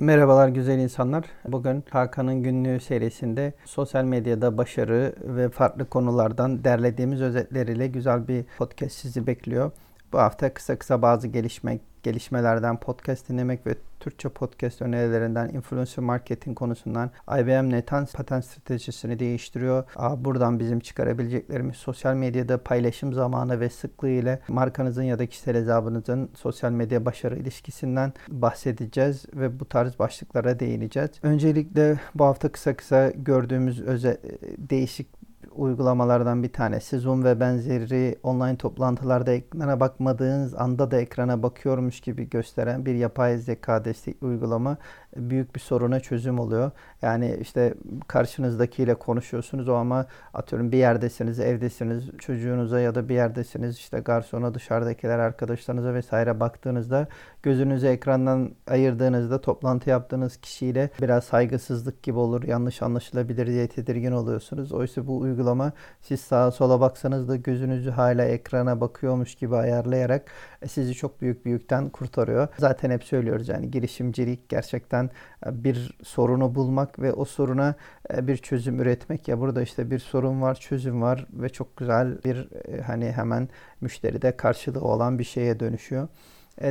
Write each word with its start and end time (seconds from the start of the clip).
Merhabalar 0.00 0.48
güzel 0.48 0.78
insanlar. 0.78 1.24
Bugün 1.48 1.84
Hakan'ın 1.90 2.42
günlüğü 2.42 2.80
serisinde 2.80 3.52
sosyal 3.64 4.04
medyada 4.04 4.58
başarı 4.58 5.14
ve 5.22 5.48
farklı 5.48 5.88
konulardan 5.88 6.64
derlediğimiz 6.64 7.22
özetleriyle 7.22 7.86
güzel 7.86 8.28
bir 8.28 8.44
podcast 8.58 8.92
sizi 8.92 9.26
bekliyor. 9.26 9.70
Bu 10.12 10.18
hafta 10.18 10.54
kısa 10.54 10.78
kısa 10.78 11.02
bazı 11.02 11.28
gelişme, 11.28 11.78
gelişmelerden 12.02 12.80
podcast 12.80 13.28
dinlemek 13.28 13.66
ve 13.66 13.74
Türkçe 14.00 14.28
podcast 14.28 14.82
önerilerinden, 14.82 15.48
influencer 15.48 16.04
marketing 16.04 16.58
konusundan 16.58 17.10
IBM 17.28 17.70
neden 17.70 18.06
patent 18.06 18.44
stratejisini 18.44 19.18
değiştiriyor. 19.18 19.84
Buradan 20.16 20.58
bizim 20.58 20.80
çıkarabileceklerimiz 20.80 21.76
sosyal 21.76 22.14
medyada 22.14 22.62
paylaşım 22.62 23.12
zamanı 23.12 23.60
ve 23.60 23.70
sıklığı 23.70 24.08
ile 24.08 24.40
markanızın 24.48 25.02
ya 25.02 25.18
da 25.18 25.26
kişisel 25.26 25.56
hesabınızın 25.56 26.30
sosyal 26.34 26.70
medya 26.70 27.04
başarı 27.04 27.38
ilişkisinden 27.38 28.12
bahsedeceğiz 28.28 29.24
ve 29.34 29.60
bu 29.60 29.64
tarz 29.64 29.98
başlıklara 29.98 30.60
değineceğiz. 30.60 31.10
Öncelikle 31.22 32.00
bu 32.14 32.24
hafta 32.24 32.52
kısa 32.52 32.76
kısa 32.76 33.10
gördüğümüz 33.10 33.82
özel 33.82 34.16
değişik 34.58 35.19
uygulamalardan 35.60 36.42
bir 36.42 36.52
tanesi. 36.52 36.98
Zoom 36.98 37.24
ve 37.24 37.40
benzeri 37.40 38.16
online 38.22 38.56
toplantılarda 38.56 39.32
ekrana 39.32 39.80
bakmadığınız 39.80 40.54
anda 40.54 40.90
da 40.90 41.00
ekrana 41.00 41.42
bakıyormuş 41.42 42.00
gibi 42.00 42.30
gösteren 42.30 42.86
bir 42.86 42.94
yapay 42.94 43.38
zeka 43.38 43.84
destek 43.84 44.22
uygulama 44.22 44.76
büyük 45.16 45.54
bir 45.54 45.60
soruna 45.60 46.00
çözüm 46.00 46.38
oluyor. 46.38 46.70
Yani 47.02 47.36
işte 47.40 47.74
karşınızdakiyle 48.08 48.94
konuşuyorsunuz 48.94 49.68
o 49.68 49.74
ama 49.74 50.06
atıyorum 50.34 50.72
bir 50.72 50.78
yerdesiniz, 50.78 51.40
evdesiniz, 51.40 52.10
çocuğunuza 52.18 52.80
ya 52.80 52.94
da 52.94 53.08
bir 53.08 53.14
yerdesiniz 53.14 53.76
işte 53.76 54.00
garsona, 54.00 54.54
dışarıdakiler, 54.54 55.18
arkadaşlarınıza 55.18 55.94
vesaire 55.94 56.40
baktığınızda 56.40 57.06
gözünüzü 57.42 57.86
ekrandan 57.86 58.50
ayırdığınızda 58.66 59.40
toplantı 59.40 59.90
yaptığınız 59.90 60.36
kişiyle 60.36 60.90
biraz 61.02 61.24
saygısızlık 61.24 62.02
gibi 62.02 62.18
olur, 62.18 62.42
yanlış 62.42 62.82
anlaşılabilir 62.82 63.46
diye 63.46 63.68
tedirgin 63.68 64.12
oluyorsunuz. 64.12 64.72
Oysa 64.72 65.06
bu 65.06 65.18
uygulama 65.18 65.72
siz 66.02 66.20
sağa 66.20 66.50
sola 66.50 66.80
baksanız 66.80 67.28
da 67.28 67.36
gözünüzü 67.36 67.90
hala 67.90 68.24
ekrana 68.24 68.80
bakıyormuş 68.80 69.34
gibi 69.34 69.56
ayarlayarak 69.56 70.30
sizi 70.68 70.94
çok 70.94 71.20
büyük 71.20 71.46
bir 71.46 71.50
yükten 71.50 71.88
kurtarıyor. 71.88 72.48
Zaten 72.58 72.90
hep 72.90 73.04
söylüyoruz 73.04 73.48
yani 73.48 73.70
girişimcilik 73.70 74.48
gerçekten 74.48 74.99
gerçekten 75.00 75.10
e, 75.50 75.64
bir 75.64 75.98
sorunu 76.02 76.54
bulmak 76.54 76.98
ve 76.98 77.12
o 77.12 77.24
soruna 77.24 77.74
e, 78.14 78.26
bir 78.26 78.36
çözüm 78.36 78.80
üretmek. 78.80 79.28
Ya 79.28 79.40
burada 79.40 79.62
işte 79.62 79.90
bir 79.90 79.98
sorun 79.98 80.42
var, 80.42 80.54
çözüm 80.54 81.02
var 81.02 81.26
ve 81.32 81.48
çok 81.48 81.76
güzel 81.76 82.18
bir 82.24 82.48
e, 82.68 82.82
hani 82.82 83.12
hemen 83.12 83.48
müşteride 83.80 84.36
karşılığı 84.36 84.80
olan 84.80 85.18
bir 85.18 85.24
şeye 85.24 85.60
dönüşüyor. 85.60 86.08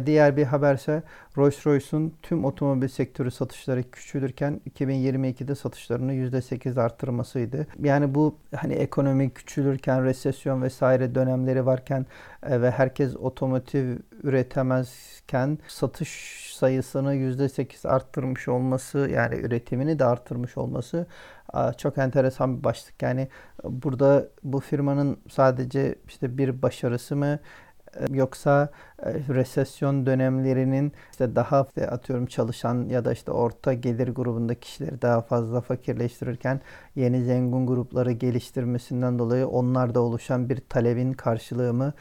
Diğer 0.05 0.37
bir 0.37 0.43
haberse 0.43 1.03
Rolls-Royce'un 1.37 2.13
tüm 2.21 2.45
otomobil 2.45 2.87
sektörü 2.87 3.31
satışları 3.31 3.91
küçülürken 3.91 4.61
2022'de 4.69 5.55
satışlarını 5.55 6.13
%8 6.13 6.81
arttırmasıydı. 6.81 7.67
Yani 7.79 8.15
bu 8.15 8.35
hani 8.55 8.73
ekonomi 8.73 9.29
küçülürken, 9.29 10.03
resesyon 10.03 10.61
vesaire 10.61 11.15
dönemleri 11.15 11.65
varken 11.65 12.05
ve 12.43 12.71
herkes 12.71 13.15
otomotiv 13.15 13.97
üretemezken 14.23 15.57
satış 15.67 16.09
sayısını 16.55 17.15
%8 17.15 17.87
arttırmış 17.87 18.47
olması 18.47 19.09
yani 19.13 19.35
üretimini 19.35 19.99
de 19.99 20.05
arttırmış 20.05 20.57
olması 20.57 21.07
çok 21.77 21.97
enteresan 21.97 22.57
bir 22.57 22.63
başlık. 22.63 23.01
Yani 23.01 23.27
burada 23.63 24.27
bu 24.43 24.59
firmanın 24.59 25.19
sadece 25.29 25.95
işte 26.07 26.37
bir 26.37 26.61
başarısı 26.61 27.15
mı 27.15 27.39
yoksa 28.09 28.69
e, 29.03 29.13
resesyon 29.13 30.05
dönemlerinin 30.05 30.93
işte 31.11 31.35
daha 31.35 31.65
işte 31.67 31.89
atıyorum 31.89 32.25
çalışan 32.25 32.89
ya 32.89 33.05
da 33.05 33.13
işte 33.13 33.31
orta 33.31 33.73
gelir 33.73 34.07
grubundaki 34.07 34.59
kişileri 34.59 35.01
daha 35.01 35.21
fazla 35.21 35.61
fakirleştirirken 35.61 36.61
yeni 36.95 37.23
zengin 37.23 37.67
grupları 37.67 38.11
geliştirmesinden 38.11 39.19
dolayı 39.19 39.47
onlarda 39.47 39.99
oluşan 39.99 40.49
bir 40.49 40.57
talebin 40.69 41.13
karşılığı 41.13 41.73
mı 41.73 41.93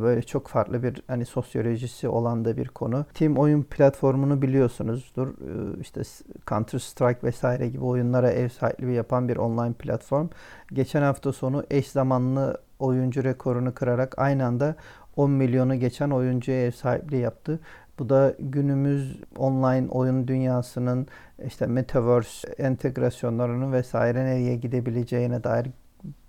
böyle 0.00 0.22
çok 0.22 0.48
farklı 0.48 0.82
bir 0.82 1.02
hani 1.06 1.24
sosyolojisi 1.24 2.08
olan 2.08 2.44
da 2.44 2.56
bir 2.56 2.68
konu. 2.68 3.06
Team 3.14 3.36
oyun 3.36 3.62
platformunu 3.62 4.42
biliyorsunuzdur. 4.42 5.28
E, 5.28 5.80
işte 5.80 6.02
Counter 6.48 6.78
Strike 6.78 7.20
vesaire 7.22 7.68
gibi 7.68 7.84
oyunlara 7.84 8.30
ev 8.30 8.48
sahipliği 8.48 8.94
yapan 8.94 9.28
bir 9.28 9.36
online 9.36 9.72
platform. 9.72 10.28
Geçen 10.72 11.02
hafta 11.02 11.32
sonu 11.32 11.64
eş 11.70 11.88
zamanlı 11.88 12.60
oyuncu 12.78 13.24
rekorunu 13.24 13.74
kırarak 13.74 14.18
aynı 14.18 14.46
anda 14.46 14.74
10 15.16 15.30
milyonu 15.30 15.74
geçen 15.74 16.10
oyuncuya 16.10 16.66
ev 16.66 16.70
sahipliği 16.70 17.20
yaptı. 17.20 17.60
Bu 17.98 18.08
da 18.08 18.34
günümüz 18.38 19.20
online 19.36 19.88
oyun 19.88 20.28
dünyasının 20.28 21.06
işte 21.46 21.66
metaverse 21.66 22.48
entegrasyonlarının 22.48 23.72
vesaire 23.72 24.24
nereye 24.24 24.56
gidebileceğine 24.56 25.44
dair 25.44 25.66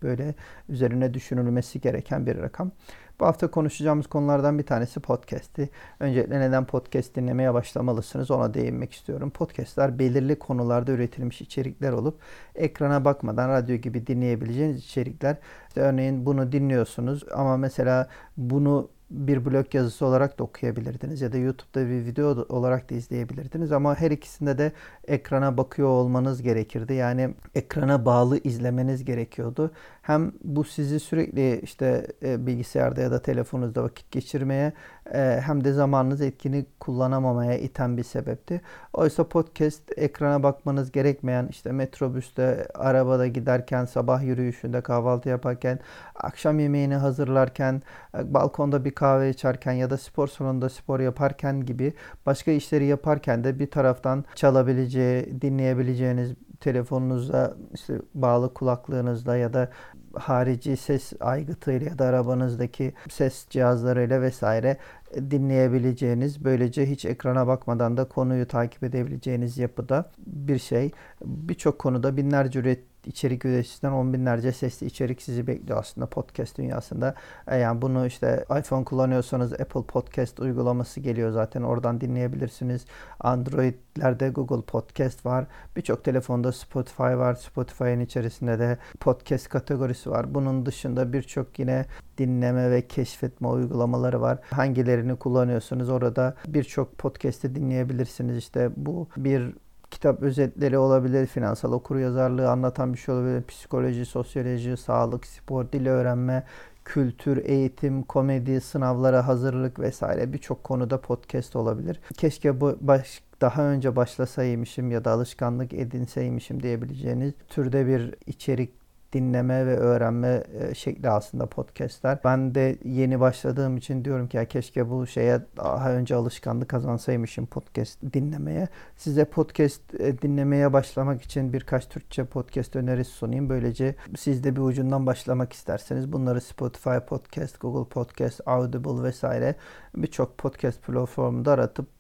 böyle 0.02 0.36
üzerine 0.70 1.14
düşünülmesi 1.14 1.82
gereken 1.82 2.26
bir 2.26 2.38
rakam. 2.38 2.72
Bu 3.20 3.26
hafta 3.26 3.52
konuşacağımız 3.52 4.08
konulardan 4.08 4.60
bir 4.60 4.64
tanesi 4.64 5.00
podcast'i. 5.00 5.70
Öncelikle 6.00 6.40
neden 6.40 6.66
podcast 6.66 7.16
dinlemeye 7.16 7.54
başlamalısınız 7.54 8.32
ona 8.32 8.54
değinmek 8.54 8.94
istiyorum. 8.94 9.30
Podcast'ler 9.30 10.00
belirli 10.00 10.40
konularda 10.40 10.92
üretilmiş 10.92 11.42
içerikler 11.42 11.92
olup 11.92 12.20
ekrana 12.56 13.06
bakmadan 13.06 13.50
radyo 13.50 13.76
gibi 13.76 14.08
dinleyebileceğiniz 14.08 14.78
içerikler. 14.78 15.38
İşte 15.68 15.82
örneğin 15.82 16.26
bunu 16.26 16.52
dinliyorsunuz 16.52 17.24
ama 17.34 17.58
mesela 17.58 18.08
bunu 18.38 18.90
bir 19.10 19.46
blog 19.46 19.76
yazısı 19.76 20.06
olarak 20.06 20.40
da 20.40 20.44
okuyabilirdiniz 20.44 21.22
ya 21.22 21.34
da 21.34 21.38
YouTube'da 21.38 21.90
bir 21.90 22.06
video 22.06 22.46
olarak 22.50 22.90
da 22.90 22.96
izleyebilirdiniz 22.96 23.72
ama 23.72 23.96
her 24.00 24.12
ikisinde 24.12 24.58
de 24.58 24.72
ekrana 25.08 25.58
bakıyor 25.58 25.88
olmanız 25.88 26.42
gerekirdi. 26.42 26.94
Yani 26.94 27.34
ekrana 27.56 28.06
bağlı 28.06 28.40
izlemeniz 28.44 29.06
gerekiyordu. 29.06 29.72
Hem 30.02 30.32
bu 30.44 30.64
sizi 30.64 31.00
sürekli 31.00 31.60
işte 31.60 32.08
e, 32.24 32.48
bilgisayarda 32.48 33.02
ya 33.02 33.12
da 33.12 33.22
telefonunuzda 33.22 33.84
vakit 33.84 34.12
geçirmeye 34.12 34.74
e, 35.14 35.42
hem 35.46 35.64
de 35.64 35.74
zamanınızı 35.74 36.26
etkini 36.26 36.66
kullanamamaya 36.80 37.58
iten 37.58 37.98
bir 37.98 38.04
sebepti. 38.04 38.62
Oysa 38.94 39.28
podcast 39.28 39.82
ekrana 39.98 40.44
bakmanız 40.44 40.92
gerekmeyen 40.92 41.48
işte 41.48 41.72
metrobüste, 41.72 42.68
arabada 42.74 43.28
giderken, 43.28 43.86
sabah 43.86 44.24
yürüyüşünde, 44.24 44.82
kahvaltı 44.82 45.30
yaparken, 45.30 45.80
akşam 46.16 46.60
yemeğini 46.60 46.96
hazırlarken, 46.96 47.82
balkonda 48.24 48.86
bir 48.86 48.92
kahve 48.92 49.30
içerken 49.30 49.72
ya 49.72 49.90
da 49.90 49.98
spor 49.98 50.28
salonunda 50.28 50.70
spor 50.70 51.00
yaparken 51.00 51.66
gibi 51.66 51.94
başka 52.26 52.52
işleri 52.52 52.86
yaparken 52.86 53.44
de 53.44 53.60
bir 53.60 53.72
taraftan 53.72 54.26
çalabileceği, 54.36 55.42
dinleyebileceğiniz 55.42 56.34
telefonunuzda 56.60 57.56
işte 57.74 58.02
bağlı 58.14 58.54
kulaklığınızda 58.54 59.38
ya 59.38 59.54
da 59.54 59.70
harici 60.14 60.78
ses 60.78 61.14
aygıtıyla 61.20 61.90
ya 61.90 62.00
da 62.00 62.06
arabanızdaki 62.06 62.94
ses 63.10 63.46
cihazlarıyla 63.50 64.22
vesaire 64.22 64.78
dinleyebileceğiniz, 65.16 66.44
böylece 66.44 66.90
hiç 66.90 67.06
ekrana 67.06 67.48
bakmadan 67.48 67.98
da 67.98 68.06
konuyu 68.06 68.48
takip 68.48 68.84
edebileceğiniz 68.84 69.58
yapıda 69.58 70.12
bir 70.28 70.60
şey. 70.60 70.92
Birçok 71.26 71.80
konuda 71.80 72.18
binlerce 72.18 72.60
üret 72.60 72.95
içerik 73.08 73.46
üreticisinden 73.46 73.94
on 73.94 74.14
binlerce 74.14 74.52
sesli 74.52 74.88
içerik 74.88 75.22
sizi 75.22 75.48
bekliyor 75.48 75.80
aslında 75.80 76.08
podcast 76.08 76.58
dünyasında. 76.58 77.16
E, 77.48 77.58
yani 77.58 77.82
bunu 77.82 78.06
işte 78.06 78.46
iPhone 78.60 78.84
kullanıyorsanız 78.84 79.54
Apple 79.54 79.84
Podcast 79.84 80.40
uygulaması 80.40 81.00
geliyor 81.00 81.32
zaten 81.32 81.62
oradan 81.62 82.02
dinleyebilirsiniz. 82.02 82.86
Android'lerde 83.20 84.30
Google 84.30 84.62
Podcast 84.62 85.26
var. 85.26 85.46
Birçok 85.76 86.04
telefonda 86.04 86.52
Spotify 86.52 87.04
var. 87.04 87.34
Spotify'ın 87.34 88.00
içerisinde 88.00 88.60
de 88.60 88.78
podcast 89.00 89.50
kategorisi 89.50 90.12
var. 90.12 90.36
Bunun 90.36 90.66
dışında 90.66 91.14
birçok 91.14 91.60
yine 91.60 91.86
dinleme 92.18 92.72
ve 92.72 92.88
keşfetme 92.88 93.48
uygulamaları 93.48 94.22
var. 94.22 94.40
Hangilerini 94.52 95.16
kullanıyorsunuz 95.16 95.90
orada 95.90 96.36
birçok 96.48 96.98
podcast'i 96.98 97.56
dinleyebilirsiniz. 97.56 98.38
İşte 98.38 98.70
bu 98.78 99.08
bir 99.18 99.54
kitap 99.96 100.22
özetleri 100.22 100.78
olabilir, 100.78 101.26
finansal 101.26 101.72
okuryazarlığı 101.72 102.50
anlatan 102.50 102.94
bir 102.94 102.98
şey 102.98 103.16
olabilir, 103.16 103.44
psikoloji, 103.44 104.06
sosyoloji, 104.06 104.78
sağlık, 104.78 105.26
spor, 105.26 105.72
dil 105.72 105.88
öğrenme, 105.88 106.44
kültür, 106.86 107.46
eğitim, 107.46 108.04
komedi, 108.04 108.62
sınavlara 108.62 109.28
hazırlık 109.28 109.80
vesaire 109.80 110.34
birçok 110.34 110.64
konuda 110.64 111.02
podcast 111.02 111.56
olabilir. 111.56 112.00
Keşke 112.18 112.62
bu 112.62 112.78
baş, 112.82 113.22
daha 113.42 113.64
önce 113.64 113.96
başlasaymışım 113.96 114.92
ya 114.92 115.06
da 115.06 115.12
alışkanlık 115.12 115.74
edinseymişim 115.74 116.64
diyebileceğiniz 116.64 117.34
türde 117.50 117.88
bir 117.88 118.16
içerik 118.28 118.85
dinleme 119.16 119.66
ve 119.66 119.78
öğrenme 119.78 120.44
e, 120.60 120.76
şekli 120.76 121.10
aslında 121.10 121.46
podcastler. 121.46 122.20
Ben 122.24 122.56
de 122.56 122.78
yeni 122.84 123.20
başladığım 123.20 123.78
için 123.78 124.06
diyorum 124.06 124.28
ki 124.28 124.38
ya 124.38 124.46
keşke 124.46 124.90
bu 124.90 125.08
şeye 125.08 125.42
daha 125.58 125.92
önce 125.92 126.16
alışkanlık 126.16 126.70
kazansaymışım 126.70 127.46
podcast 127.46 128.00
dinlemeye. 128.14 128.68
Size 128.98 129.26
podcast 129.26 129.82
e, 130.00 130.22
dinlemeye 130.22 130.74
başlamak 130.74 131.22
için 131.22 131.54
birkaç 131.54 131.90
Türkçe 131.90 132.26
podcast 132.26 132.76
önerisi 132.76 133.12
sunayım. 133.12 133.50
Böylece 133.50 133.96
siz 134.18 134.44
de 134.44 134.56
bir 134.56 134.62
ucundan 134.62 135.06
başlamak 135.06 135.54
isterseniz 135.54 136.14
bunları 136.14 136.42
Spotify 136.42 136.98
Podcast, 137.08 137.62
Google 137.62 137.90
Podcast, 137.90 138.42
Audible 138.46 139.04
vesaire 139.04 139.56
birçok 139.96 140.38
podcast 140.38 140.82
platformunda 140.84 141.52
aratıp 141.52 141.95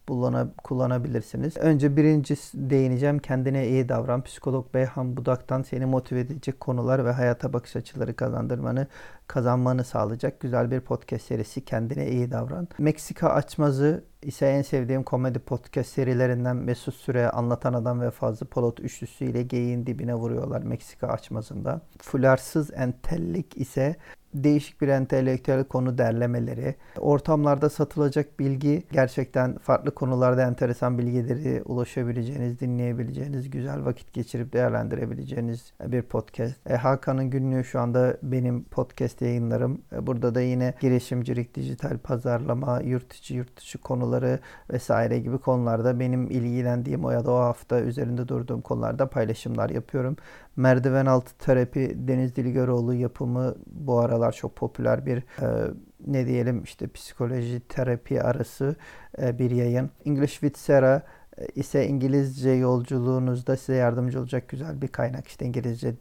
kullanabilirsiniz. 0.64 1.58
Önce 1.58 1.98
birinci 1.98 2.36
değineceğim 2.54 3.20
kendine 3.20 3.68
iyi 3.68 3.90
davran. 3.90 4.24
Psikolog 4.24 4.74
Beyhan 4.74 5.18
Budak'tan 5.18 5.62
seni 5.62 5.86
motive 5.86 6.20
edecek 6.20 6.60
konular 6.60 7.06
ve 7.06 7.12
hayata 7.12 7.54
bakış 7.54 7.76
açıları 7.76 8.16
kazandırmanı 8.16 8.88
kazanmanı 9.28 9.84
sağlayacak 9.84 10.40
güzel 10.40 10.72
bir 10.72 10.80
podcast 10.80 11.26
serisi 11.26 11.66
Kendine 11.66 12.08
iyi 12.08 12.32
davran. 12.32 12.68
Meksika 12.78 13.30
Açmazı 13.30 14.04
ise 14.22 14.48
en 14.48 14.62
sevdiğim 14.62 15.04
komedi 15.04 15.40
podcast 15.40 15.90
serilerinden 15.90 16.56
Mesut 16.56 16.96
Süre, 16.96 17.30
Anlatan 17.30 17.74
Adam 17.74 18.02
ve 18.02 18.12
Fazlı 18.12 18.46
Polat 18.46 18.80
üçlüsü 18.80 19.26
ile 19.26 19.44
geyiğin 19.44 19.86
dibine 19.86 20.16
vuruyorlar 20.16 20.62
Meksika 20.62 21.08
Açmazı'nda. 21.08 21.82
Fularsız 22.02 22.74
Entellik 22.74 23.58
ise 23.58 23.96
değişik 24.44 24.82
bir 24.82 24.88
entelektüel 24.88 25.64
konu 25.64 25.98
derlemeleri, 25.98 26.76
ortamlarda 26.98 27.70
satılacak 27.70 28.40
bilgi 28.40 28.84
gerçekten 28.92 29.58
farklı 29.58 29.92
konularda 29.96 30.44
enteresan 30.44 30.98
bilgileri 30.98 31.62
ulaşabileceğiniz, 31.64 32.60
dinleyebileceğiniz, 32.60 33.50
güzel 33.50 33.86
vakit 33.86 34.14
geçirip 34.14 34.54
değerlendirebileceğiniz 34.54 35.74
bir 35.86 36.02
podcast. 36.02 36.70
E, 36.70 36.76
Hakan'ın 36.76 37.30
günlüğü 37.30 37.64
şu 37.64 37.80
anda 37.80 38.18
benim 38.24 38.64
podcast 38.64 39.15
yayınlarım. 39.22 39.82
E, 39.92 40.08
burada 40.08 40.36
da 40.36 40.42
yine 40.42 40.74
girişimcilik, 40.82 41.56
dijital 41.56 41.98
pazarlama, 41.98 42.82
yurt 42.82 43.14
içi 43.14 43.34
yurt 43.34 43.58
dışı 43.58 43.78
konuları 43.78 44.40
vesaire 44.74 45.20
gibi 45.20 45.38
konularda 45.38 46.00
benim 46.00 46.32
ilgilendiğim 46.32 47.06
o 47.06 47.12
ya 47.12 47.26
da 47.26 47.32
o 47.32 47.38
hafta 47.38 47.80
üzerinde 47.80 48.28
durduğum 48.28 48.62
konularda 48.62 49.10
paylaşımlar 49.10 49.70
yapıyorum. 49.70 50.16
Merdiven 50.56 51.06
altı 51.06 51.38
terapi 51.38 52.08
Deniz 52.08 52.36
Dilgeroğlu 52.36 52.94
yapımı 52.94 53.56
bu 53.68 54.00
aralar 54.00 54.32
çok 54.32 54.56
popüler 54.56 55.06
bir 55.06 55.18
e, 55.18 55.74
ne 56.08 56.28
diyelim 56.28 56.64
işte 56.64 56.88
psikoloji 56.88 57.60
terapi 57.70 58.22
arası 58.22 58.76
e, 59.22 59.40
bir 59.40 59.52
yayın. 59.52 59.90
English 60.06 60.32
with 60.32 60.58
Sarah 60.58 61.02
e, 61.38 61.46
ise 61.56 61.88
İngilizce 61.88 62.50
yolculuğunuzda 62.50 63.58
size 63.58 63.76
yardımcı 63.76 64.20
olacak 64.20 64.50
güzel 64.50 64.82
bir 64.82 64.88
kaynak. 64.88 65.28
İşte 65.28 65.46
İngilizce 65.46 65.96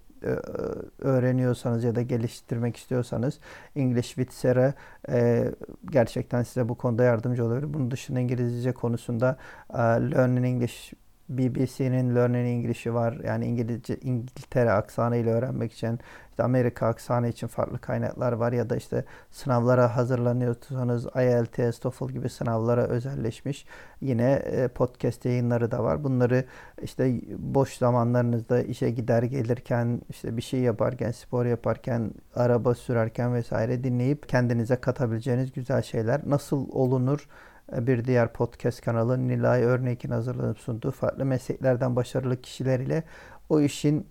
öğreniyorsanız 0.98 1.84
ya 1.84 1.94
da 1.94 2.02
geliştirmek 2.02 2.76
istiyorsanız 2.76 3.40
English 3.76 4.06
with 4.06 4.32
Sarah 4.32 4.72
e, 5.08 5.44
gerçekten 5.90 6.42
size 6.42 6.68
bu 6.68 6.74
konuda 6.74 7.04
yardımcı 7.04 7.44
oluyor. 7.44 7.62
Bunun 7.66 7.90
dışında 7.90 8.20
İngilizce 8.20 8.72
konusunda 8.72 9.36
e, 9.70 9.78
Learning 9.78 10.46
English 10.46 10.92
BBC'nin 11.38 12.14
Learning 12.16 12.48
English'i 12.48 12.94
var. 12.94 13.20
Yani 13.24 13.46
İngilizce 13.46 13.96
İngiltere 13.96 14.70
aksanı 14.70 15.16
ile 15.16 15.30
öğrenmek 15.30 15.72
için 15.72 16.00
işte 16.34 16.42
Amerika 16.42 16.86
aksanı 16.86 17.28
için 17.28 17.46
farklı 17.46 17.78
kaynaklar 17.78 18.32
var 18.32 18.52
ya 18.52 18.70
da 18.70 18.76
işte 18.76 19.04
sınavlara 19.30 19.96
hazırlanıyorsanız 19.96 21.06
IELTS, 21.16 21.78
TOEFL 21.78 22.08
gibi 22.08 22.28
sınavlara 22.28 22.86
özelleşmiş 22.86 23.66
yine 24.00 24.32
e, 24.32 24.68
podcast 24.68 25.24
yayınları 25.24 25.70
da 25.70 25.84
var. 25.84 26.04
Bunları 26.04 26.44
işte 26.82 27.20
boş 27.38 27.76
zamanlarınızda 27.76 28.62
işe 28.62 28.90
gider 28.90 29.22
gelirken 29.22 30.00
işte 30.10 30.36
bir 30.36 30.42
şey 30.42 30.60
yaparken, 30.60 31.10
spor 31.10 31.46
yaparken, 31.46 32.10
araba 32.34 32.74
sürerken 32.74 33.34
vesaire 33.34 33.84
dinleyip 33.84 34.28
kendinize 34.28 34.76
katabileceğiniz 34.76 35.52
güzel 35.52 35.82
şeyler. 35.82 36.20
Nasıl 36.26 36.68
olunur? 36.72 37.28
Bir 37.72 38.04
diğer 38.04 38.32
podcast 38.32 38.80
kanalı 38.80 39.28
Nilay 39.28 39.62
Örnek'in 39.62 40.10
hazırlanıp 40.10 40.58
sunduğu 40.58 40.90
farklı 40.90 41.24
mesleklerden 41.24 41.96
başarılı 41.96 42.42
kişiler 42.42 42.80
ile 42.80 43.02
o 43.48 43.60
işin 43.60 44.06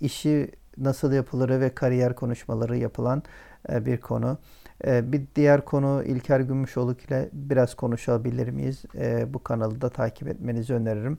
işi 0.00 0.50
nasıl 0.78 1.12
yapılır 1.12 1.60
ve 1.60 1.74
kariyer 1.74 2.14
konuşmaları 2.14 2.76
yapılan 2.76 3.22
e, 3.72 3.86
bir 3.86 4.00
konu. 4.00 4.38
E, 4.86 5.12
bir 5.12 5.22
diğer 5.36 5.64
konu 5.64 6.02
İlker 6.04 6.40
Gümüşoluk 6.40 7.02
ile 7.02 7.28
biraz 7.32 7.74
konuşabilir 7.74 8.48
miyiz? 8.48 8.84
E, 8.94 9.34
bu 9.34 9.42
kanalı 9.42 9.80
da 9.80 9.88
takip 9.88 10.28
etmenizi 10.28 10.74
öneririm. 10.74 11.18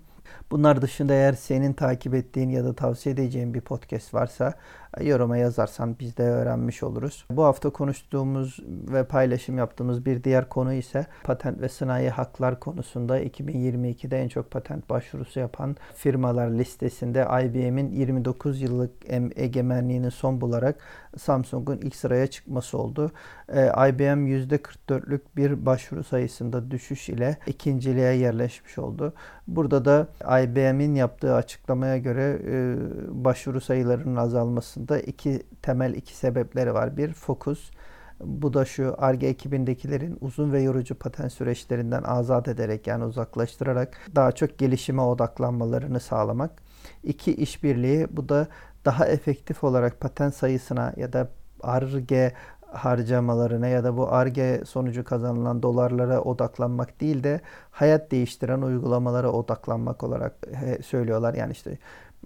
Bunlar 0.51 0.81
dışında 0.81 1.13
eğer 1.13 1.33
senin 1.33 1.73
takip 1.73 2.13
ettiğin 2.13 2.49
ya 2.49 2.63
da 2.63 2.75
tavsiye 2.75 3.13
edeceğin 3.13 3.53
bir 3.53 3.61
podcast 3.61 4.13
varsa 4.13 4.53
yoruma 4.99 5.37
yazarsan 5.37 5.95
biz 5.99 6.17
de 6.17 6.23
öğrenmiş 6.23 6.83
oluruz. 6.83 7.25
Bu 7.31 7.43
hafta 7.43 7.69
konuştuğumuz 7.69 8.59
ve 8.67 9.03
paylaşım 9.03 9.57
yaptığımız 9.57 10.05
bir 10.05 10.23
diğer 10.23 10.49
konu 10.49 10.73
ise 10.73 11.05
patent 11.23 11.61
ve 11.61 11.69
sanayi 11.69 12.09
haklar 12.09 12.59
konusunda 12.59 13.21
2022'de 13.21 14.21
en 14.21 14.27
çok 14.27 14.51
patent 14.51 14.89
başvurusu 14.89 15.39
yapan 15.39 15.75
firmalar 15.95 16.49
listesinde 16.49 17.27
IBM'in 17.43 17.91
29 17.91 18.61
yıllık 18.61 18.91
egemenliğini 19.35 20.11
son 20.11 20.41
bularak 20.41 20.75
Samsung'un 21.17 21.77
ilk 21.77 21.95
sıraya 21.95 22.27
çıkması 22.27 22.77
oldu. 22.77 23.11
Ee, 23.53 23.65
IBM 23.65 24.27
%44'lük 24.27 25.21
bir 25.35 25.65
başvuru 25.65 26.03
sayısında 26.03 26.71
düşüş 26.71 27.09
ile 27.09 27.37
ikinciliğe 27.47 28.13
yerleşmiş 28.13 28.77
oldu. 28.77 29.13
Burada 29.47 29.85
da 29.85 30.07
IBM'in 30.43 30.95
yaptığı 30.95 31.35
açıklamaya 31.35 31.97
göre 31.97 32.39
e, 32.45 32.75
başvuru 33.25 33.61
sayılarının 33.61 34.15
azalmasında 34.15 34.99
iki 34.99 35.43
temel 35.61 35.93
iki 35.93 36.17
sebepleri 36.17 36.73
var. 36.73 36.97
Bir 36.97 37.13
fokus. 37.13 37.71
Bu 38.23 38.53
da 38.53 38.65
şu 38.65 38.95
ARGE 38.97 39.27
ekibindekilerin 39.27 40.17
uzun 40.21 40.51
ve 40.51 40.61
yorucu 40.61 40.95
patent 40.95 41.33
süreçlerinden 41.33 42.03
azat 42.03 42.47
ederek 42.47 42.87
yani 42.87 43.03
uzaklaştırarak 43.03 43.97
daha 44.15 44.31
çok 44.31 44.57
gelişime 44.57 45.01
odaklanmalarını 45.01 45.99
sağlamak. 45.99 46.51
İki 47.03 47.35
işbirliği 47.35 48.07
bu 48.11 48.29
da 48.29 48.47
daha 48.85 49.05
efektif 49.05 49.63
olarak 49.63 49.99
patent 49.99 50.35
sayısına 50.35 50.93
ya 50.97 51.13
da 51.13 51.29
ARGE 51.63 52.33
harcamalarına 52.71 53.67
ya 53.67 53.83
da 53.83 53.97
bu 53.97 54.13
ARGE 54.13 54.61
sonucu 54.65 55.03
kazanılan 55.03 55.63
dolarlara 55.63 56.21
odaklanmak 56.21 57.01
değil 57.01 57.23
de 57.23 57.41
hayat 57.71 58.11
değiştiren 58.11 58.61
uygulamalara 58.61 59.31
odaklanmak 59.31 60.03
olarak 60.03 60.33
söylüyorlar. 60.83 61.33
Yani 61.33 61.51
işte 61.51 61.77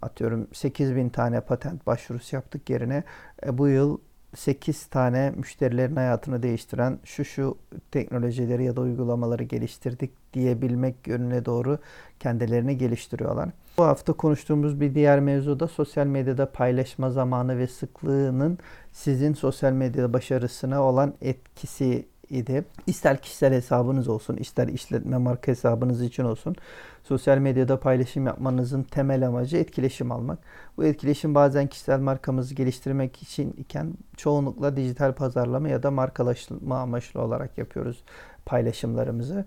atıyorum 0.02 0.48
8 0.54 0.96
bin 0.96 1.10
tane 1.10 1.42
patent 1.42 1.88
başvurusu 1.88 2.36
yaptık 2.36 2.70
yerine 2.70 3.04
e, 3.46 3.58
bu 3.58 3.68
yıl 3.68 3.98
8 4.36 4.86
tane 4.86 5.34
müşterilerin 5.36 5.96
hayatını 5.96 6.44
değiştiren 6.44 7.00
şu 7.04 7.26
şu 7.26 7.58
teknolojileri 7.92 8.64
ya 8.64 8.76
da 8.76 8.82
uygulamaları 8.82 9.44
geliştirdik 9.44 10.12
diyebilmek 10.34 11.08
yönüne 11.08 11.46
doğru 11.46 11.80
kendilerini 12.20 12.78
geliştiriyorlar. 12.78 13.50
Bu 13.78 13.84
hafta 13.84 14.14
konuştuğumuz 14.14 14.82
bir 14.82 14.96
diğer 14.96 15.20
mevzu 15.20 15.60
da 15.60 15.68
sosyal 15.68 16.06
medyada 16.08 16.52
paylaşma 16.52 17.10
zamanı 17.10 17.58
ve 17.58 17.68
sıklığının 17.68 18.58
sizin 18.92 19.34
sosyal 19.34 19.72
medyada 19.72 20.14
başarısına 20.14 20.84
olan 20.84 21.14
etkisi 21.22 22.06
idi. 22.30 22.66
İster 22.88 23.22
kişisel 23.22 23.54
hesabınız 23.54 24.08
olsun, 24.08 24.38
ister 24.38 24.68
işletme 24.68 25.18
marka 25.18 25.52
hesabınız 25.52 26.02
için 26.02 26.24
olsun. 26.24 26.56
Sosyal 27.04 27.38
medyada 27.38 27.80
paylaşım 27.80 28.26
yapmanızın 28.26 28.84
temel 28.84 29.28
amacı 29.28 29.58
etkileşim 29.58 30.12
almak. 30.12 30.40
Bu 30.78 30.86
etkileşim 30.86 31.36
bazen 31.36 31.68
kişisel 31.68 32.00
markamızı 32.00 32.56
geliştirmek 32.56 33.24
için 33.24 33.52
iken 33.58 33.94
çoğunlukla 34.18 34.76
dijital 34.76 35.14
pazarlama 35.14 35.70
ya 35.70 35.84
da 35.84 35.92
markalaşma 35.92 36.80
amaçlı 36.80 37.22
olarak 37.22 37.58
yapıyoruz 37.58 38.04
paylaşımlarımızı. 38.46 39.46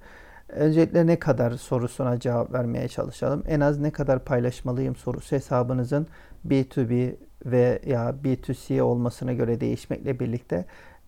Öncelikle 0.49 1.07
ne 1.07 1.19
kadar 1.19 1.51
sorusuna 1.51 2.21
cevap 2.21 2.53
vermeye 2.53 2.89
çalışalım. 2.89 3.45
En 3.47 3.61
az 3.61 3.79
ne 3.79 3.91
kadar 3.91 4.25
paylaşmalıyım 4.25 4.97
sorusu 4.97 5.37
hesabınızın 5.37 6.07
B2B 6.49 7.15
ve 7.47 7.81
ya 7.87 8.15
B2C 8.25 8.81
olmasına 8.81 9.33
göre 9.33 9.61
değişmekle 9.61 10.21
birlikte 10.21 10.65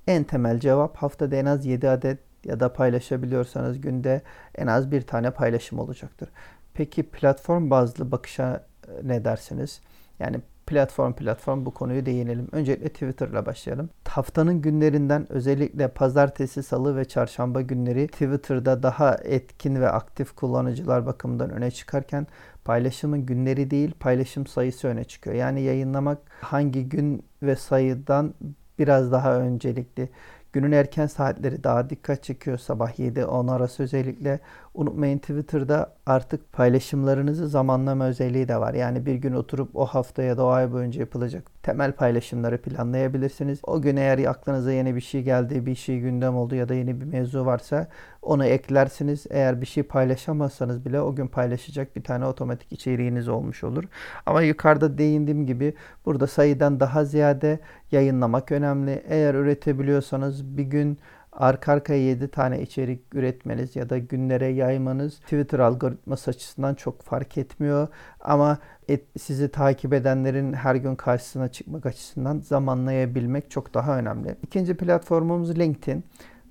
en 0.06 0.25
temel 0.25 0.61
cevap 0.61 0.97
haftada 0.97 1.37
en 1.37 1.47
az 1.47 1.66
7 1.66 1.88
adet 1.88 2.18
ya 2.44 2.61
da 2.61 2.73
paylaşabiliyorsanız 2.73 3.80
günde 3.80 4.23
en 4.54 4.66
az 4.66 4.90
bir 4.90 5.02
tane 5.02 5.30
paylaşım 5.30 5.78
olacaktır. 5.78 6.28
Peki 6.75 7.02
platform 7.02 7.70
bazlı 7.70 8.12
bakışa 8.12 8.66
e, 8.88 9.09
ne 9.09 9.25
dersiniz? 9.25 9.80
Yani 10.18 10.40
platform 10.70 11.12
platform 11.12 11.66
bu 11.66 11.70
konuyu 11.70 12.06
değinelim. 12.06 12.48
Öncelikle 12.52 12.88
Twitter'la 12.88 13.46
başlayalım. 13.46 13.90
Haftanın 14.08 14.62
günlerinden 14.62 15.32
özellikle 15.32 15.88
pazartesi, 15.88 16.62
salı 16.62 16.96
ve 16.96 17.04
çarşamba 17.04 17.60
günleri 17.60 18.06
Twitter'da 18.06 18.82
daha 18.82 19.14
etkin 19.14 19.80
ve 19.80 19.88
aktif 19.88 20.32
kullanıcılar 20.36 21.06
bakımından 21.06 21.50
öne 21.50 21.70
çıkarken 21.70 22.26
paylaşımın 22.64 23.26
günleri 23.26 23.70
değil 23.70 23.92
paylaşım 24.00 24.46
sayısı 24.46 24.88
öne 24.88 25.04
çıkıyor. 25.04 25.36
Yani 25.36 25.62
yayınlamak 25.62 26.18
hangi 26.40 26.88
gün 26.88 27.24
ve 27.42 27.56
sayıdan 27.56 28.34
biraz 28.78 29.12
daha 29.12 29.36
öncelikli. 29.36 30.08
Günün 30.52 30.72
erken 30.72 31.06
saatleri 31.06 31.64
daha 31.64 31.90
dikkat 31.90 32.22
çekiyor. 32.22 32.58
Sabah 32.58 32.98
7-10 32.98 33.52
arası 33.52 33.82
özellikle. 33.82 34.40
Unutmayın 34.74 35.18
Twitter'da 35.18 35.94
artık 36.06 36.52
paylaşımlarınızı 36.52 37.48
zamanlama 37.48 38.06
özelliği 38.06 38.48
de 38.48 38.56
var. 38.56 38.74
Yani 38.74 39.06
bir 39.06 39.14
gün 39.14 39.32
oturup 39.32 39.76
o 39.76 39.86
hafta 39.86 40.22
ya 40.22 40.36
da 40.36 40.44
o 40.44 40.48
ay 40.48 40.72
boyunca 40.72 41.00
yapılacak 41.00 41.62
temel 41.62 41.92
paylaşımları 41.92 42.62
planlayabilirsiniz. 42.62 43.60
O 43.62 43.82
gün 43.82 43.96
eğer 43.96 44.24
aklınıza 44.24 44.72
yeni 44.72 44.96
bir 44.96 45.00
şey 45.00 45.22
geldi, 45.22 45.66
bir 45.66 45.74
şey 45.74 46.00
gündem 46.00 46.36
oldu 46.36 46.54
ya 46.54 46.68
da 46.68 46.74
yeni 46.74 47.00
bir 47.00 47.06
mevzu 47.06 47.46
varsa 47.46 47.86
onu 48.22 48.44
eklersiniz. 48.44 49.26
Eğer 49.30 49.60
bir 49.60 49.66
şey 49.66 49.82
paylaşamazsanız 49.82 50.84
bile 50.84 51.00
o 51.00 51.14
gün 51.14 51.26
paylaşacak 51.26 51.96
bir 51.96 52.04
tane 52.04 52.26
otomatik 52.26 52.72
içeriğiniz 52.72 53.28
olmuş 53.28 53.64
olur. 53.64 53.84
Ama 54.26 54.42
yukarıda 54.42 54.98
değindiğim 54.98 55.46
gibi 55.46 55.74
burada 56.06 56.26
sayıdan 56.26 56.80
daha 56.80 57.04
ziyade 57.04 57.58
yayınlamak 57.92 58.52
önemli. 58.52 59.02
Eğer 59.08 59.34
üretebiliyorsanız 59.34 60.56
bir 60.56 60.64
gün 60.64 60.98
arka 61.32 61.72
arkaya 61.72 62.02
7 62.02 62.28
tane 62.28 62.62
içerik 62.62 63.14
üretmeniz 63.14 63.76
ya 63.76 63.90
da 63.90 63.99
günlere 63.99 64.46
yaymanız 64.46 65.18
Twitter 65.18 65.58
algoritması 65.58 66.30
açısından 66.30 66.75
çok 66.75 67.02
fark 67.02 67.38
etmiyor. 67.38 67.88
Ama 68.20 68.58
et, 68.88 69.04
sizi 69.20 69.49
takip 69.49 69.92
edenlerin 69.92 70.52
her 70.52 70.75
gün 70.75 70.96
karşısına 70.96 71.49
çıkmak 71.49 71.87
açısından 71.87 72.38
zamanlayabilmek 72.38 73.50
çok 73.50 73.75
daha 73.75 73.99
önemli. 73.99 74.37
İkinci 74.42 74.76
platformumuz 74.76 75.58
LinkedIn 75.58 76.04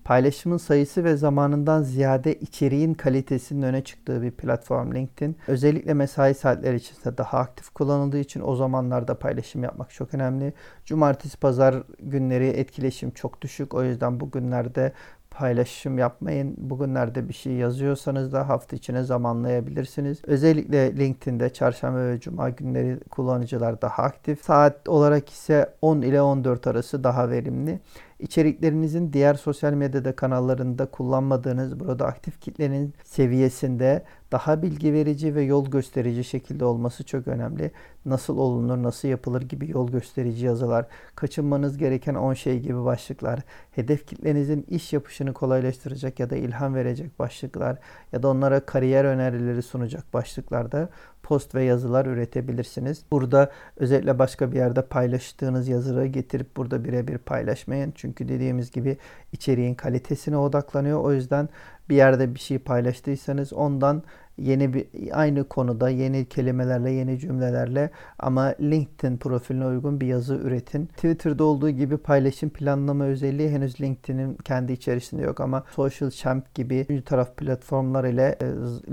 paylaşımın 0.10 0.58
sayısı 0.58 1.04
ve 1.04 1.18
zamanından 1.18 1.84
ziyade 1.84 2.36
içeriğin 2.36 2.94
kalitesinin 2.94 3.62
öne 3.62 3.84
çıktığı 3.84 4.22
bir 4.22 4.32
platform 4.32 4.96
LinkedIn. 4.96 5.38
Özellikle 5.48 5.94
mesai 5.94 6.34
saatleri 6.34 6.76
içinde 6.76 7.18
daha 7.18 7.38
aktif 7.38 7.70
kullanıldığı 7.70 8.20
için 8.20 8.42
o 8.46 8.56
zamanlarda 8.56 9.20
paylaşım 9.20 9.64
yapmak 9.64 9.92
çok 9.92 10.14
önemli. 10.14 10.54
Cumartesi, 10.86 11.38
pazar 11.38 11.76
günleri 12.00 12.48
etkileşim 12.48 13.12
çok 13.12 13.42
düşük. 13.42 13.74
O 13.74 13.84
yüzden 13.84 14.20
bu 14.20 14.32
günlerde 14.32 14.94
paylaşım 15.32 15.98
yapmayın. 15.98 16.56
Bugünlerde 16.58 17.30
bir 17.30 17.34
şey 17.34 17.54
yazıyorsanız 17.54 18.34
da 18.34 18.50
hafta 18.50 18.76
içine 18.76 19.04
zamanlayabilirsiniz. 19.04 20.22
Özellikle 20.28 20.98
LinkedIn'de 20.98 21.50
çarşamba 21.50 22.00
ve 22.00 22.20
cuma 22.20 22.50
günleri 22.50 23.00
kullanıcılar 23.00 23.82
daha 23.82 24.04
aktif. 24.04 24.44
Saat 24.44 24.90
olarak 24.90 25.30
ise 25.30 25.74
10 25.82 26.02
ile 26.02 26.22
14 26.22 26.68
arası 26.68 27.04
daha 27.04 27.30
verimli. 27.30 27.80
İçeriklerinizin 28.20 29.14
diğer 29.14 29.34
sosyal 29.34 29.74
medyada 29.74 30.16
kanallarında 30.16 30.86
kullanmadığınız 30.86 31.80
burada 31.80 32.06
aktif 32.06 32.42
kitlenin 32.42 32.94
seviyesinde 33.04 34.04
daha 34.32 34.62
bilgi 34.62 34.94
verici 34.94 35.36
ve 35.36 35.42
yol 35.42 35.72
gösterici 35.72 36.24
şekilde 36.24 36.66
olması 36.66 37.04
çok 37.04 37.28
önemli. 37.28 37.72
Nasıl 38.06 38.38
olunur, 38.38 38.84
nasıl 38.84 39.08
yapılır 39.08 39.42
gibi 39.42 39.72
yol 39.72 39.92
gösterici 39.92 40.46
yazılar, 40.46 40.86
kaçınmanız 41.16 41.78
gereken 41.78 42.16
10 42.16 42.34
şey 42.34 42.60
gibi 42.60 42.86
başlıklar, 42.86 43.40
hedef 43.72 44.08
kitlenizin 44.08 44.66
iş 44.70 44.94
yapışını 44.94 45.34
kolaylaştıracak 45.34 46.20
ya 46.20 46.30
da 46.30 46.36
ilham 46.36 46.76
verecek 46.76 47.20
başlıklar 47.20 47.78
ya 48.12 48.24
da 48.24 48.28
onlara 48.28 48.60
kariyer 48.60 49.06
önerileri 49.06 49.62
sunacak 49.62 50.14
başlıklarda 50.14 50.90
post 51.24 51.56
ve 51.56 51.64
yazılar 51.64 52.06
üretebilirsiniz. 52.06 53.04
Burada 53.12 53.52
özellikle 53.78 54.20
başka 54.20 54.52
bir 54.52 54.58
yerde 54.58 54.82
paylaştığınız 54.82 55.68
yazıları 55.68 56.08
getirip 56.08 56.58
burada 56.58 56.84
birebir 56.84 57.18
paylaşmayın. 57.18 57.94
Çünkü 57.96 58.28
dediğimiz 58.28 58.72
gibi 58.72 58.98
içeriğin 59.32 59.76
kalitesine 59.76 60.38
odaklanıyor. 60.38 61.04
O 61.04 61.14
yüzden 61.14 61.50
bir 61.90 61.96
yerde 61.96 62.36
bir 62.36 62.40
şey 62.40 62.60
paylaştıysanız 62.60 63.54
ondan 63.54 64.04
yeni 64.42 64.74
bir 64.74 64.88
aynı 65.12 65.44
konuda 65.44 65.90
yeni 65.90 66.26
kelimelerle, 66.26 66.92
yeni 66.92 67.20
cümlelerle 67.20 67.90
ama 68.20 68.56
LinkedIn 68.62 69.18
profiline 69.18 69.66
uygun 69.66 70.02
bir 70.02 70.08
yazı 70.08 70.36
üretin. 70.36 70.86
Twitter'da 70.86 71.44
olduğu 71.44 71.70
gibi 71.70 71.98
paylaşım 71.98 72.50
planlama 72.50 73.06
özelliği 73.06 73.50
henüz 73.50 73.82
LinkedIn'in 73.82 74.36
kendi 74.36 74.74
içerisinde 74.74 75.22
yok 75.22 75.40
ama 75.42 75.64
Social 75.76 76.10
Champ 76.10 76.56
gibi 76.56 76.80
üçüncü 76.80 77.04
taraf 77.04 77.38
platformlar 77.38 78.04
ile 78.04 78.36
e, 78.42 78.46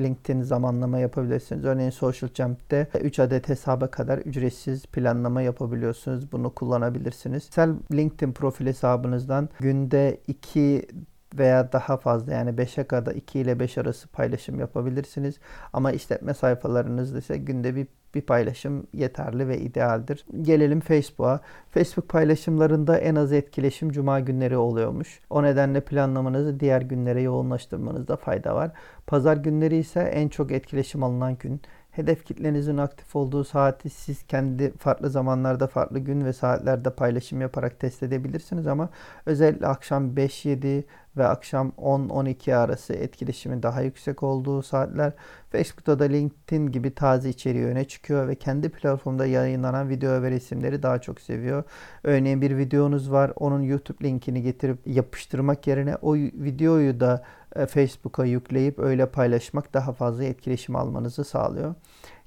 LinkedIn 0.03 0.43
zamanlama 0.43 0.99
yapabilirsiniz. 0.99 1.65
Örneğin 1.65 1.91
Social 1.91 2.31
Champ'te 2.31 2.89
3 3.01 3.19
adet 3.19 3.49
hesaba 3.49 3.87
kadar 3.87 4.19
ücretsiz 4.19 4.87
planlama 4.87 5.43
yapabiliyorsunuz. 5.43 6.33
Bunu 6.33 6.55
kullanabilirsiniz. 6.55 7.49
Sen 7.51 7.79
LinkedIn 7.93 8.33
profil 8.33 8.67
hesabınızdan 8.67 9.49
günde 9.61 10.21
2 10.29 10.87
veya 11.35 11.73
daha 11.73 11.97
fazla 11.97 12.33
yani 12.33 12.51
5'e 12.51 12.85
kadar 12.85 13.15
2 13.15 13.39
ile 13.39 13.61
5 13.61 13.79
arası 13.79 14.09
paylaşım 14.09 14.61
yapabilirsiniz. 14.61 15.35
Ama 15.73 15.93
işletme 15.93 16.35
sayfalarınızda 16.35 17.19
ise 17.19 17.37
günde 17.37 17.75
bir 17.75 17.87
bir 18.17 18.23
paylaşım 18.23 18.87
yeterli 18.93 19.49
ve 19.49 19.59
idealdir. 19.59 20.27
Gelelim 20.43 20.81
Facebook'a. 20.81 21.41
Facebook 21.71 22.09
paylaşımlarında 22.09 22.99
en 22.99 23.15
az 23.15 23.33
etkileşim 23.33 23.91
cuma 23.91 24.21
günleri 24.21 24.57
oluyormuş. 24.57 25.21
O 25.31 25.43
nedenle 25.43 25.81
planlamanızı 25.81 26.61
diğer 26.61 26.83
günlere 26.83 27.23
yoğunlaştırmanızda 27.23 28.17
fayda 28.17 28.55
var. 28.55 28.71
Pazar 29.07 29.37
günleri 29.37 29.77
ise 29.77 30.01
en 30.01 30.29
çok 30.29 30.53
etkileşim 30.53 31.03
alınan 31.03 31.37
gün. 31.39 31.61
Hedef 31.97 32.25
kitlenizin 32.25 32.77
aktif 32.77 33.17
olduğu 33.17 33.45
saati 33.45 33.91
siz 33.91 34.27
kendi 34.27 34.73
farklı 34.77 35.11
zamanlarda, 35.11 35.67
farklı 35.67 35.99
gün 35.99 36.25
ve 36.25 36.33
saatlerde 36.33 36.91
paylaşım 36.91 37.41
yaparak 37.41 37.81
test 37.81 38.03
edebilirsiniz 38.03 38.67
ama 38.67 38.89
özellikle 39.27 39.67
akşam 39.67 40.15
5-7 40.15 40.85
ve 41.17 41.27
akşam 41.27 41.73
10-12 41.79 42.55
arası 42.55 42.93
etkileşimin 42.93 43.63
daha 43.63 43.81
yüksek 43.81 44.23
olduğu 44.23 44.63
saatler 44.63 45.13
Facebook'ta 45.51 45.99
da 45.99 46.05
LinkedIn 46.05 46.67
gibi 46.67 46.95
taze 46.95 47.29
içeriği 47.29 47.65
öne 47.65 47.85
çıkıyor 47.85 48.29
ve 48.29 48.35
kendi 48.35 48.69
platformda 48.69 49.27
yayınlanan 49.27 49.89
video 49.89 50.23
ve 50.23 50.31
resimleri 50.31 50.83
daha 50.83 51.01
çok 51.01 51.21
seviyor. 51.21 51.65
Örneğin 52.05 52.41
bir 52.41 52.59
videonuz 52.59 53.13
var, 53.13 53.33
onun 53.37 53.63
YouTube 53.63 54.05
linkini 54.05 54.43
getirip 54.43 54.79
yapıştırmak 54.87 55.67
yerine 55.67 55.97
o 56.03 56.15
videoyu 56.15 57.01
da 57.01 57.25
Facebook'a 57.67 58.25
yükleyip 58.25 58.79
öyle 58.79 59.07
paylaşmak 59.07 59.75
daha 59.75 59.93
fazla 59.93 60.25
etkileşim 60.25 60.77
almanızı 60.77 61.25
sağlıyor. 61.25 61.75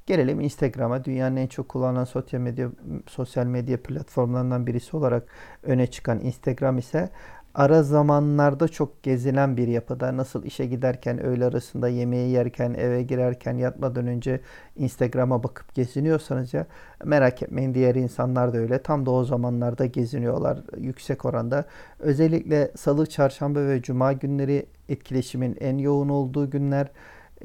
Gelelim 0.06 0.40
Instagram'a. 0.40 1.06
Dünyanın 1.06 1.36
en 1.36 1.48
çok 1.48 1.70
kullanılan 1.70 2.04
sosyal 2.04 2.40
medya 2.40 2.70
sosyal 3.08 3.46
medya 3.46 3.84
platformlarından 3.84 4.68
birisi 4.68 4.98
olarak 4.98 5.28
öne 5.64 5.88
çıkan 5.88 6.20
Instagram 6.20 6.78
ise 6.78 7.10
ara 7.54 7.84
zamanlarda 7.84 8.68
çok 8.68 9.04
gezilen 9.04 9.58
bir 9.58 9.68
yapıda. 9.68 10.18
Nasıl 10.18 10.44
işe 10.44 10.66
giderken, 10.66 11.24
öğle 11.24 11.46
arasında 11.46 11.90
yemeği 11.90 12.32
yerken, 12.32 12.74
eve 12.74 13.04
girerken, 13.04 13.58
yatmadan 13.58 14.08
önce 14.08 14.42
Instagram'a 14.76 15.44
bakıp 15.44 15.76
geziniyorsanız 15.76 16.54
ya 16.54 16.66
merak 17.04 17.44
etmeyin 17.44 17.74
diğer 17.74 17.96
insanlar 17.96 18.54
da 18.54 18.58
öyle. 18.58 18.82
Tam 18.82 19.06
da 19.06 19.12
o 19.12 19.24
zamanlarda 19.24 19.86
geziniyorlar 19.86 20.60
yüksek 20.78 21.26
oranda. 21.26 21.66
Özellikle 22.00 22.72
salı, 22.78 23.06
çarşamba 23.06 23.68
ve 23.68 23.82
cuma 23.82 24.14
günleri 24.14 24.66
etkileşimin 24.89 25.58
en 25.60 25.77
yoğun 25.77 26.10
olduğu 26.10 26.50
günler. 26.50 26.88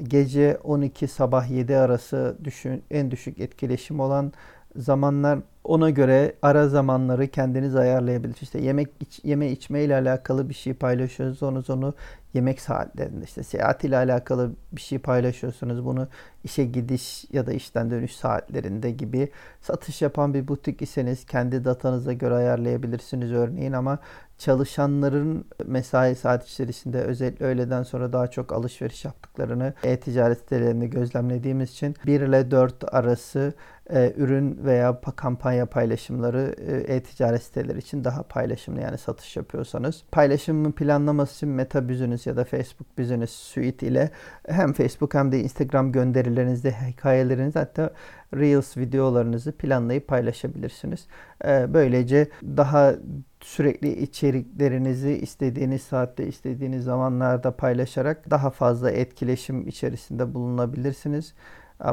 Gece 0.03 0.57
12 0.63 1.07
sabah 1.07 1.49
7 1.49 1.77
arası 1.77 2.37
düşün, 2.43 2.83
en 2.91 3.11
düşük 3.11 3.39
etkileşim 3.39 3.99
olan 3.99 4.33
zamanlar 4.75 5.39
ona 5.65 5.89
göre 5.89 6.35
ara 6.41 6.67
zamanları 6.67 7.27
kendiniz 7.27 7.75
ayarlayabilirsiniz. 7.75 8.43
İşte 8.43 8.59
yemek 8.59 8.87
iç, 8.99 9.19
yeme 9.23 9.51
içme 9.51 9.83
ile 9.83 9.95
alakalı 9.95 10.49
bir 10.49 10.53
şey 10.53 10.73
paylaşıyorsunuz 10.73 11.69
onu 11.69 11.93
yemek 12.33 12.61
saatlerinde 12.61 13.25
işte 13.25 13.43
seyahat 13.43 13.83
ile 13.83 13.97
alakalı 13.97 14.51
bir 14.71 14.81
şey 14.81 14.99
paylaşıyorsunuz 14.99 15.85
bunu 15.85 16.07
işe 16.43 16.63
gidiş 16.63 17.25
ya 17.31 17.47
da 17.47 17.53
işten 17.53 17.91
dönüş 17.91 18.15
saatlerinde 18.15 18.91
gibi 18.91 19.31
satış 19.61 20.01
yapan 20.01 20.33
bir 20.33 20.47
butik 20.47 20.81
iseniz 20.81 21.25
kendi 21.25 21.65
datanıza 21.65 22.13
göre 22.13 22.33
ayarlayabilirsiniz 22.33 23.31
örneğin 23.31 23.71
ama 23.71 23.99
çalışanların 24.37 25.45
mesai 25.65 26.15
saat 26.15 26.47
içerisinde 26.47 27.01
özellikle 27.01 27.45
öğleden 27.45 27.83
sonra 27.83 28.13
daha 28.13 28.27
çok 28.27 28.53
alışveriş 28.53 29.05
yaptıklarını 29.05 29.73
e-ticaret 29.83 30.37
sitelerinde 30.37 30.87
gözlemlediğimiz 30.87 31.71
için 31.71 31.95
1 32.05 32.21
ile 32.21 32.51
4 32.51 32.93
arası 32.93 33.53
e, 33.89 34.13
ürün 34.17 34.59
veya 34.65 35.01
kampanya 35.15 35.54
paylaşımları 35.63 36.55
e, 36.67 36.95
e-ticaret 36.95 37.43
siteleri 37.43 37.77
için 37.77 38.03
daha 38.03 38.23
paylaşımlı 38.23 38.81
yani 38.81 38.97
satış 38.97 39.35
yapıyorsanız. 39.35 40.03
Paylaşımın 40.11 40.71
planlaması 40.71 41.35
için 41.35 41.49
Meta 41.49 41.89
Business 41.89 42.27
ya 42.27 42.37
da 42.37 42.43
Facebook 42.43 42.97
Business 42.97 43.31
Suite 43.31 43.87
ile 43.87 44.09
hem 44.47 44.73
Facebook 44.73 45.13
hem 45.13 45.31
de 45.31 45.39
Instagram 45.39 45.91
gönderilerinizde 45.91 46.71
hikayeleriniz 46.71 47.55
hatta 47.55 47.93
Reels 48.33 48.77
videolarınızı 48.77 49.51
planlayıp 49.51 50.07
paylaşabilirsiniz. 50.07 51.07
E, 51.45 51.73
böylece 51.73 52.29
daha 52.43 52.95
sürekli 53.41 54.01
içeriklerinizi 54.01 55.11
istediğiniz 55.11 55.81
saatte, 55.81 56.27
istediğiniz 56.27 56.83
zamanlarda 56.83 57.51
paylaşarak 57.51 58.29
daha 58.29 58.49
fazla 58.49 58.91
etkileşim 58.91 59.67
içerisinde 59.67 60.33
bulunabilirsiniz. 60.33 61.33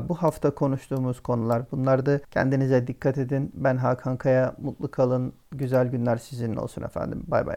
Bu 0.08 0.14
hafta 0.14 0.54
konuştuğumuz 0.54 1.20
konular 1.20 1.62
bunlardı. 1.72 2.22
Kendinize 2.30 2.86
dikkat 2.86 3.18
edin. 3.18 3.50
Ben 3.54 3.76
Hakan 3.76 4.16
Kaya. 4.16 4.54
Mutlu 4.58 4.90
kalın. 4.90 5.32
Güzel 5.52 5.88
günler 5.88 6.16
sizinle 6.16 6.60
olsun 6.60 6.82
efendim. 6.82 7.24
Bay 7.26 7.46
bay. 7.46 7.56